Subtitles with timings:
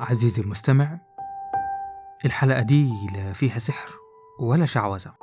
[0.00, 0.98] عزيزي المستمع
[2.24, 3.90] الحلقة دي لا فيها سحر
[4.40, 5.14] ولا شعوذة.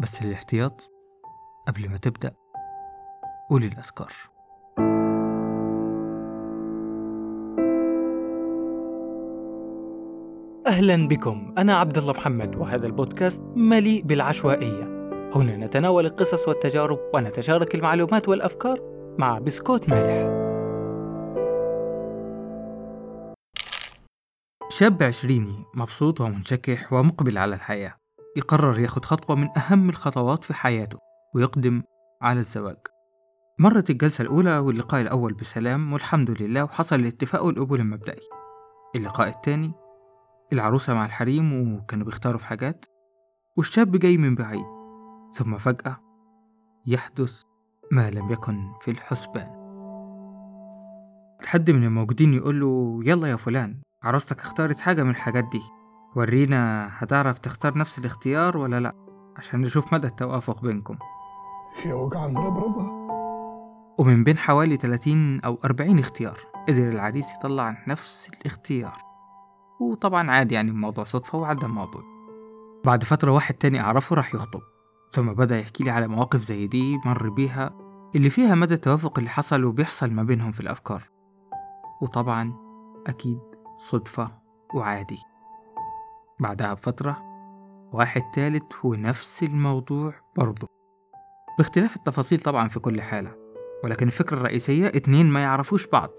[0.00, 0.90] بس للاحتياط
[1.68, 2.34] قبل ما تبدأ
[3.50, 4.12] قول الأذكار.
[10.66, 11.54] أهلا بكم.
[11.58, 14.82] أنا عبد الله محمد وهذا البودكاست مليء بالعشوائية.
[15.34, 18.78] هنا نتناول القصص والتجارب ونتشارك المعلومات والأفكار
[19.18, 20.39] مع بسكوت مالح.
[24.80, 27.94] شاب عشريني مبسوط ومنشكح ومقبل على الحياة
[28.36, 30.98] يقرر ياخد خطوة من أهم الخطوات في حياته
[31.34, 31.82] ويقدم
[32.22, 32.76] على الزواج.
[33.58, 38.22] مرت الجلسة الأولى واللقاء الأول بسلام والحمد لله وحصل الاتفاق والقبول المبدئي.
[38.96, 39.72] اللقاء الثاني
[40.52, 42.84] العروسة مع الحريم وكانوا بيختاروا في حاجات
[43.56, 44.66] والشاب جاي من بعيد
[45.32, 45.96] ثم فجأة
[46.86, 47.42] يحدث
[47.92, 49.50] ما لم يكن في الحسبان.
[51.44, 53.80] حد من الموجودين يقول له يلا يا فلان.
[54.04, 55.62] عروستك اختارت حاجة من الحاجات دي.
[56.16, 58.94] ورينا هتعرف تختار نفس الاختيار ولا لأ
[59.36, 60.96] عشان نشوف مدى التوافق بينكم.
[61.86, 62.90] يا وجع المربربة
[63.98, 66.38] ومن بين حوالي 30 أو 40 اختيار
[66.68, 68.96] قدر العريس يطلع نفس الاختيار.
[69.80, 72.02] وطبعا عادي يعني الموضوع صدفة وعدى الموضوع.
[72.84, 74.60] بعد فترة واحد تاني أعرفه راح يخطب
[75.12, 77.70] ثم بدأ يحكي لي على مواقف زي دي مر بيها
[78.16, 81.02] اللي فيها مدى التوافق اللي حصل وبيحصل ما بينهم في الأفكار.
[82.02, 82.52] وطبعا
[83.06, 83.49] أكيد
[83.80, 84.30] صدفة
[84.74, 85.18] وعادي.
[86.40, 87.22] بعدها بفترة
[87.92, 90.68] واحد تالت ونفس الموضوع برضه.
[91.58, 93.36] باختلاف التفاصيل طبعا في كل حالة
[93.84, 96.10] ولكن الفكرة الرئيسية اتنين ما يعرفوش بعض.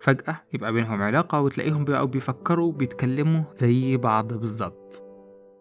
[0.00, 5.02] فجأة يبقى بينهم علاقة وتلاقيهم بقوا بيفكروا وبيتكلموا زي بعض بالظبط.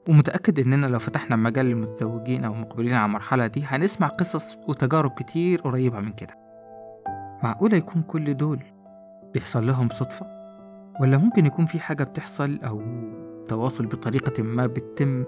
[0.10, 5.62] ومتأكد إننا لو فتحنا مجال للمتزوجين أو مقبلين على المرحلة دي هنسمع قصص وتجارب كتير
[5.62, 6.36] قريبة من كده.
[7.44, 8.64] معقولة يكون كل دول
[9.34, 10.39] بيحصل لهم صدفة؟
[11.00, 12.84] ولا ممكن يكون في حاجة بتحصل أو
[13.48, 15.26] تواصل بطريقة ما بتتم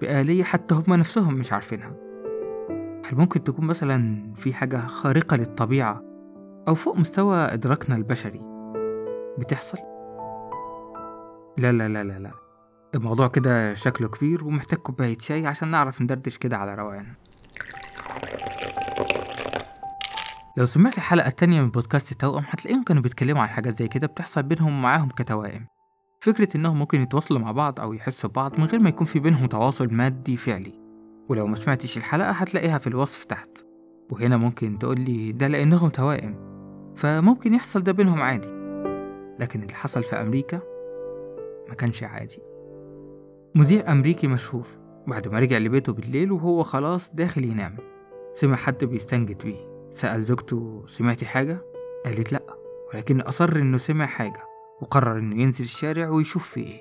[0.00, 1.96] بآلية حتى هم نفسهم مش عارفينها؟
[3.04, 6.02] هل ممكن تكون مثلا في حاجة خارقة للطبيعة
[6.68, 8.40] أو فوق مستوى إدراكنا البشري
[9.38, 9.78] بتحصل؟
[11.58, 12.30] لا لا لا لا لا.
[12.94, 17.06] الموضوع كده شكله كبير ومحتاج كوباية شاي عشان نعرف ندردش كده على روقان.
[20.56, 24.42] لو سمعت الحلقة التانية من بودكاست التوأم هتلاقيهم كانوا بيتكلموا عن حاجات زي كده بتحصل
[24.42, 25.66] بينهم ومعاهم كتوائم.
[26.20, 29.46] فكرة إنهم ممكن يتواصلوا مع بعض أو يحسوا ببعض من غير ما يكون في بينهم
[29.46, 30.72] تواصل مادي فعلي.
[31.28, 33.58] ولو ما سمعتش الحلقة هتلاقيها في الوصف تحت.
[34.10, 36.36] وهنا ممكن تقولي ده لأنهم توائم.
[36.96, 38.48] فممكن يحصل ده بينهم عادي.
[39.40, 40.60] لكن اللي حصل في أمريكا
[41.68, 42.38] ما كانش عادي.
[43.54, 44.66] مذيع أمريكي مشهور.
[45.06, 47.76] بعد ما رجع لبيته بالليل وهو خلاص داخل ينام.
[48.32, 49.71] سمع حد بيستنجد بيه.
[49.92, 51.60] سأل زوجته سمعتي حاجة؟
[52.04, 52.56] قالت لأ
[52.94, 54.46] ولكن أصر إنه سمع حاجة
[54.80, 56.80] وقرر إنه ينزل الشارع ويشوف في إيه.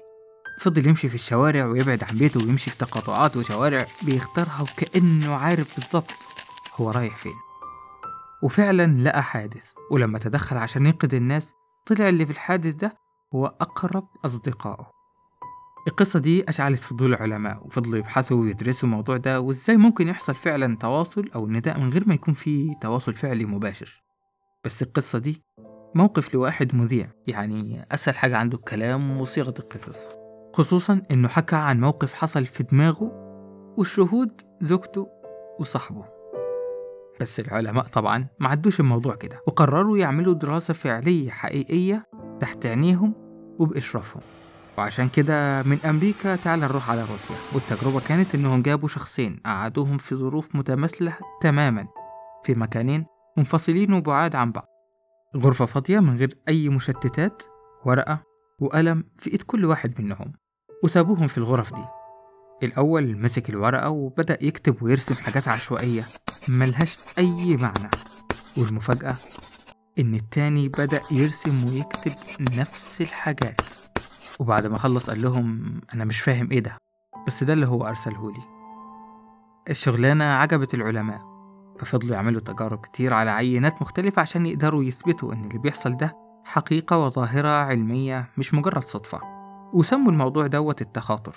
[0.60, 6.16] فضل يمشي في الشوارع ويبعد عن بيته ويمشي في تقاطعات وشوارع بيختارها وكأنه عارف بالضبط
[6.76, 7.36] هو رايح فين.
[8.44, 11.54] وفعلا لقى حادث ولما تدخل عشان ينقذ الناس
[11.86, 12.98] طلع اللي في الحادث ده
[13.36, 15.01] هو أقرب أصدقائه.
[15.88, 21.30] القصة دي أشعلت فضول العلماء وفضلوا يبحثوا ويدرسوا الموضوع ده وإزاي ممكن يحصل فعلا تواصل
[21.36, 24.04] أو نداء من غير ما يكون في تواصل فعلي مباشر.
[24.66, 25.44] بس القصة دي
[25.96, 30.14] موقف لواحد مذيع يعني أسهل حاجة عنده الكلام وصيغة القصص.
[30.54, 33.12] خصوصا إنه حكى عن موقف حصل في دماغه
[33.78, 35.08] والشهود زوجته
[35.60, 36.06] وصاحبه.
[37.22, 42.08] بس العلماء طبعا ما عدوش الموضوع كده وقرروا يعملوا دراسة فعلية حقيقية
[42.40, 43.14] تحت عينيهم
[43.60, 44.22] وبإشرافهم.
[44.82, 47.36] وعشان كده من أمريكا تعال نروح على روسيا.
[47.54, 51.88] والتجربة كانت إنهم جابوا شخصين قعدوهم في ظروف متماثلة تماما
[52.44, 53.06] في مكانين
[53.38, 54.66] منفصلين وبعاد عن بعض.
[55.38, 57.44] غرفة فاضية من غير أي مشتتات
[57.86, 58.24] ورقة
[58.60, 60.34] وقلم في إيد كل واحد منهم
[60.84, 61.86] وسابوهم في الغرف دي.
[62.64, 66.04] الأول مسك الورقة وبدأ يكتب ويرسم حاجات عشوائية
[66.48, 67.90] ملهاش أي معنى.
[68.58, 69.16] والمفاجأة
[70.00, 72.14] إن التاني بدأ يرسم ويكتب
[72.58, 73.91] نفس الحاجات.
[74.42, 76.78] وبعد ما خلص قال لهم أنا مش فاهم إيه ده
[77.28, 78.42] بس ده اللي هو أرسلهولي
[79.70, 81.22] الشغلانة عجبت العلماء
[81.80, 86.98] ففضلوا يعملوا تجارب كتير على عينات مختلفة عشان يقدروا يثبتوا إن اللي بيحصل ده حقيقة
[86.98, 89.22] وظاهرة علمية مش مجرد صدفة.
[89.74, 91.36] وسموا الموضوع دوت التخاطر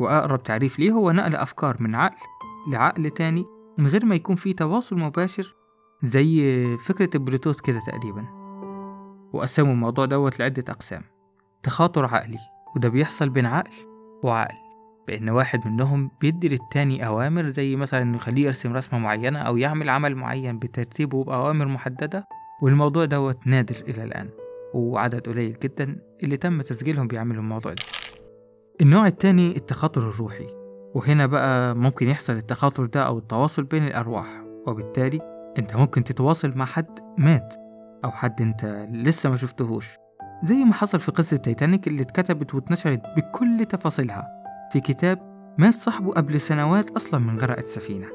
[0.00, 2.26] وأقرب تعريف ليه هو نقل أفكار من عقل
[2.72, 3.44] لعقل تاني
[3.78, 5.54] من غير ما يكون في تواصل مباشر
[6.02, 8.26] زي فكرة البلوتوث كده تقريبا.
[9.32, 11.02] وقسموا الموضوع دوت لعدة أقسام.
[11.62, 12.38] تخاطر عقلي
[12.76, 13.72] وده بيحصل بين عقل
[14.22, 14.54] وعقل
[15.08, 19.88] بإن واحد منهم بيدي للتاني أوامر زي مثلا إنه يخليه يرسم رسمة معينة أو يعمل
[19.88, 22.24] عمل معين بترتيبه بأوامر محددة
[22.62, 24.28] والموضوع دوت نادر إلى الآن
[24.74, 27.82] وعدد قليل جدا اللي تم تسجيلهم بيعملوا الموضوع ده.
[28.80, 30.46] النوع التاني التخاطر الروحي
[30.94, 34.26] وهنا بقى ممكن يحصل التخاطر ده أو التواصل بين الأرواح
[34.66, 35.20] وبالتالي
[35.58, 37.54] أنت ممكن تتواصل مع حد مات
[38.04, 39.88] أو حد أنت لسه ما شفتهوش.
[40.42, 44.28] زي ما حصل في قصة تايتانيك اللي اتكتبت واتنشرت بكل تفاصيلها
[44.72, 45.18] في كتاب
[45.58, 48.06] مات صاحبه قبل سنوات أصلا من غرق السفينة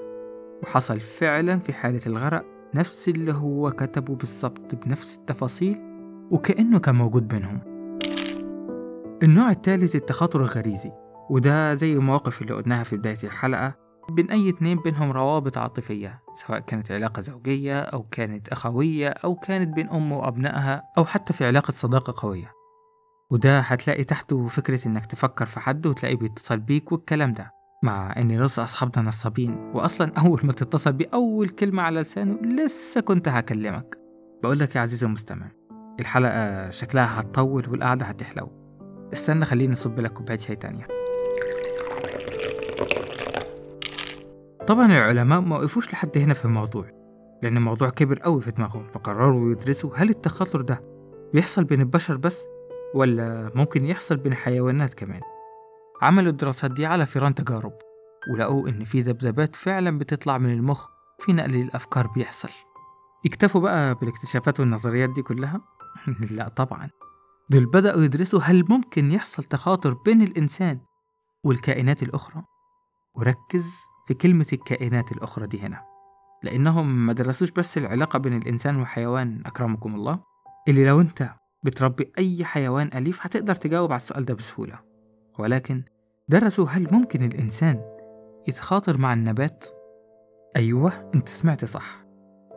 [0.64, 2.46] وحصل فعلا في حالة الغرق
[2.76, 5.82] نفس اللي هو كتبه بالظبط بنفس التفاصيل
[6.32, 7.60] وكأنه كان موجود بينهم.
[9.24, 10.92] النوع الثالث التخاطر الغريزي
[11.30, 16.60] وده زي المواقف اللي قلناها في بداية الحلقة بين أي اتنين بينهم روابط عاطفية سواء
[16.60, 21.72] كانت علاقة زوجية أو كانت أخوية أو كانت بين أم وأبنائها أو حتى في علاقة
[21.72, 22.54] صداقة قوية.
[23.32, 27.52] وده هتلاقي تحته فكرة إنك تفكر في حد وتلاقيه بيتصل بيك والكلام ده.
[27.84, 33.02] مع إن نص أصحابنا نصابين وأصلا أول ما تتصل بيه أول كلمة على لسانه لسه
[33.02, 33.98] كنت هكلمك.
[34.44, 35.52] بقولك يا عزيزي المستمع
[36.00, 38.52] الحلقة شكلها هتطول والقعدة هتحلو.
[39.14, 40.88] استنى خليني أصب لك كوباية شاي تانية.
[44.68, 46.86] طبعا العلماء ما وقفوش لحد هنا في الموضوع
[47.44, 50.82] لأن الموضوع كبر قوي في دماغهم فقرروا يدرسوا هل التخاطر ده
[51.34, 52.48] بيحصل بين البشر بس
[52.96, 55.22] ولا ممكن يحصل بين الحيوانات كمان.
[56.02, 57.74] عملوا الدراسات دي على فيران تجارب
[58.32, 60.88] ولقوا إن في ذبذبات فعلا بتطلع من المخ
[61.20, 62.50] وفي نقل للأفكار بيحصل.
[63.26, 65.62] اكتفوا بقى بالاكتشافات والنظريات دي كلها؟
[66.32, 66.90] لا طبعا.
[67.50, 70.80] دول بدأوا يدرسوا هل ممكن يحصل تخاطر بين الإنسان
[71.44, 72.44] والكائنات الأخرى.
[73.16, 75.82] وركز في كلمة الكائنات الأخرى دي هنا.
[76.44, 80.20] لأنهم ما درسوش بس العلاقة بين الإنسان والحيوان أكرمكم الله.
[80.68, 81.30] اللي لو أنت
[81.64, 84.80] بتربي أي حيوان أليف هتقدر تجاوب على السؤال ده بسهولة.
[85.40, 85.84] ولكن
[86.30, 87.82] درسوا هل ممكن الإنسان
[88.48, 89.66] يتخاطر مع النبات؟
[90.56, 92.06] أيوة أنت سمعت صح.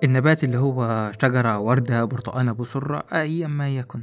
[0.04, 4.02] النبات اللي هو شجرة وردة برتقانة بصرة أيا ما يكن.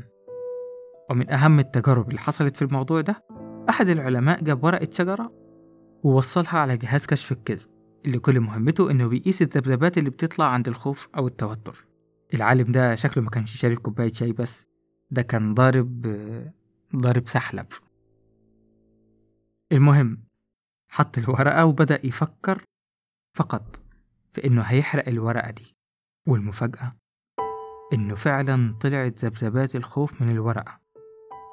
[1.10, 3.24] ومن أهم التجارب اللي حصلت في الموضوع ده
[3.70, 5.32] أحد العلماء جاب ورقة شجرة
[6.04, 7.68] ووصلها على جهاز كشف الكذب
[8.06, 11.86] اللي كل مهمته إنه بيقيس الذبذبات اللي بتطلع عند الخوف أو التوتر.
[12.34, 14.68] العالم ده شكله ما كانش شارب كوباية شاي بس
[15.12, 16.02] ده كان ضارب
[16.96, 17.68] ضارب سحلب.
[19.72, 20.24] المهم
[20.92, 22.62] حط الورقة وبدأ يفكر
[23.38, 23.82] فقط
[24.34, 25.76] في إنه هيحرق الورقة دي.
[26.28, 26.96] والمفاجأة
[27.94, 30.82] إنه فعلا طلعت ذبذبات الخوف من الورقة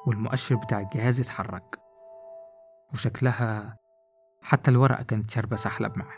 [0.07, 1.79] والمؤشر بتاع الجهاز اتحرك.
[2.93, 3.77] وشكلها
[4.41, 6.17] حتى الورقة كانت شاربة سحلب معاه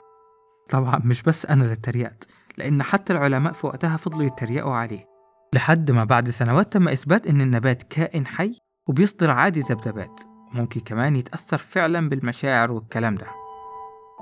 [0.70, 2.28] طبعا مش بس أنا اللي اتريقت
[2.58, 5.06] لأن حتى العلماء في وقتها فضلوا يتريقوا عليه.
[5.54, 8.58] لحد ما بعد سنوات تم إثبات إن النبات كائن حي
[8.90, 10.22] وبيصدر عادي ذبذبات
[10.54, 13.28] وممكن كمان يتأثر فعلا بالمشاعر والكلام ده.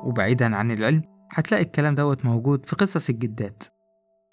[0.03, 1.03] وبعيدا عن العلم
[1.33, 3.63] هتلاقي الكلام دوت موجود في قصص الجدات.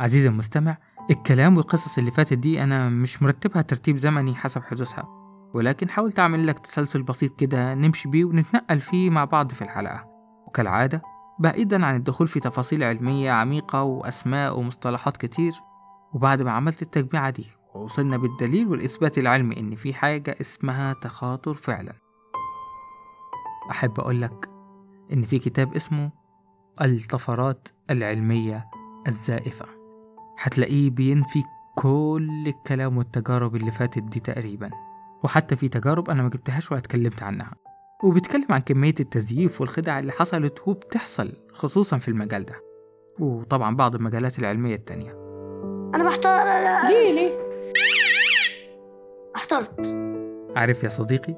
[0.01, 0.77] عزيزي المستمع
[1.11, 5.16] الكلام والقصص اللي فاتت دي أنا مش مرتبها ترتيب زمني حسب حدوثها.
[5.57, 10.05] ولكن حاولت أعمل لك تسلسل بسيط كده نمشي بيه ونتنقل فيه مع بعض في الحلقة.
[10.47, 11.03] وكالعادة
[11.39, 15.53] بعيدا عن الدخول في تفاصيل علمية عميقة وأسماء ومصطلحات كتير
[16.13, 21.93] وبعد ما عملت التجميعة دي ووصلنا بالدليل والإثبات العلمي إن في حاجة اسمها تخاطر فعلا.
[23.71, 24.51] أحب أقولك
[25.13, 26.11] إن في كتاب اسمه
[26.81, 28.67] الطفرات العلمية
[29.07, 29.67] الزائفة.
[30.43, 31.43] هتلاقيه بينفي
[31.75, 34.71] كل الكلام والتجارب اللي فاتت دي تقريبا.
[35.27, 37.55] وحتى في تجارب أنا ما جبتهاش ولا اتكلمت عنها.
[38.05, 42.55] وبيتكلم عن كمية التزييف والخدع اللي حصلت وبتحصل خصوصا في المجال ده.
[43.19, 45.11] وطبعا بعض المجالات العلمية التانية.
[45.95, 46.47] أنا محتار
[46.89, 47.39] ليه؟ ليه؟
[49.37, 49.81] احترت.
[50.57, 51.35] عارف يا صديقي؟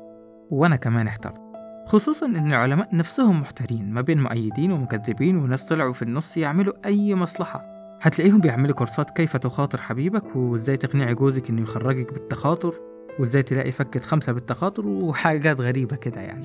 [0.51, 1.43] وأنا كمان احترت.
[1.87, 7.15] خصوصا إن العلماء نفسهم محتارين ما بين مؤيدين ومكذبين وناس طلعوا في النص يعملوا أي
[7.15, 7.65] مصلحة.
[8.03, 12.88] هتلاقيهم بيعملوا كورسات كيف تخاطر حبيبك وإزاي تقنعي جوزك إنه يخرجك بالتخاطر.
[13.19, 16.45] وازاي تلاقي فكة خمسة بالتخاطر وحاجات غريبة كده يعني.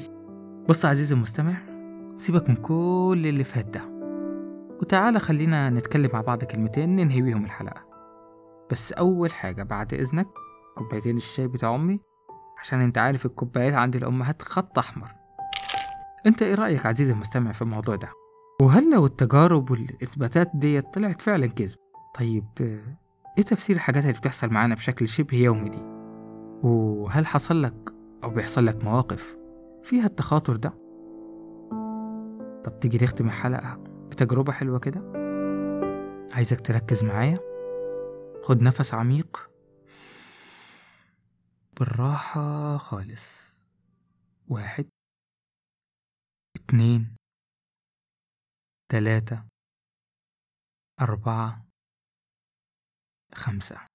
[0.70, 1.58] بص عزيزي المستمع
[2.18, 3.82] سيبك من كل اللي فات ده.
[4.82, 7.86] وتعالى خلينا نتكلم مع بعض كلمتين ننهي بيهم الحلقة.
[8.72, 10.28] بس أول حاجة بعد إذنك
[10.76, 12.00] كوبايتين الشاي بتاع أمي
[12.62, 15.12] عشان أنت عارف الكوبايات عند الأمهات خط أحمر.
[16.26, 18.10] أنت إيه رأيك عزيزي المستمع في الموضوع ده؟
[18.62, 21.78] وهل لو التجارب والإثباتات ديت طلعت فعلا كذب؟
[22.20, 22.46] طيب
[23.38, 25.93] إيه تفسير الحاجات اللي بتحصل معانا بشكل شبه يومي دي؟
[26.64, 27.94] وهل حصل لك
[28.24, 29.38] أو بيحصل لك مواقف
[29.84, 30.70] فيها التخاطر ده؟
[32.66, 33.78] طب تيجي نختم الحلقة
[34.08, 35.00] بتجربة حلوة كده؟
[36.34, 37.36] عايزك تركز معايا؟
[38.44, 39.50] خد نفس عميق.
[41.80, 43.54] بالراحة خالص.
[44.50, 44.90] واحد.
[46.56, 47.16] اتنين.
[48.92, 49.46] تلاتة.
[51.02, 51.66] أربعة.
[53.34, 53.88] خمسة.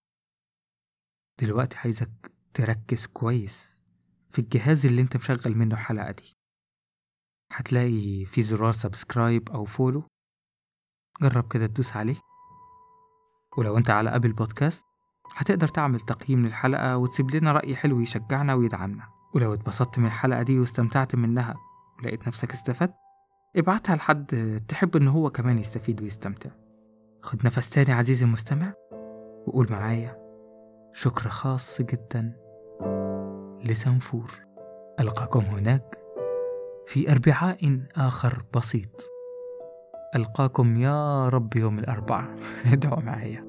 [1.42, 3.82] دلوقتي عايزك تركز كويس
[4.30, 6.36] في الجهاز اللي انت مشغل منه الحلقة دي.
[7.52, 10.02] هتلاقي في زرار subscribe أو follow.
[11.22, 12.16] جرب كده تدوس عليه.
[13.58, 14.84] ولو انت على Apple Podcast
[15.36, 19.08] هتقدر تعمل تقييم للحلقة وتسيب لنا رأي حلو يشجعنا ويدعمنا.
[19.34, 21.56] ولو اتبسطت من الحلقة دي واستمتعت منها
[21.98, 22.94] ولقيت نفسك استفدت
[23.56, 24.26] ابعتها لحد
[24.68, 26.50] تحب إن هو كمان يستفيد ويستمتع.
[27.22, 28.74] خد نفس تاني عزيزي المستمع
[29.46, 30.27] وقول معايا
[31.00, 32.32] شكر خاص جدا
[33.64, 34.30] لسنفور.
[35.00, 35.98] ألقاكم هناك
[36.86, 39.10] في أربعاء آخر بسيط.
[40.16, 42.36] ألقاكم يا رب يوم الأربعاء.
[42.72, 43.47] ادعوا معايا.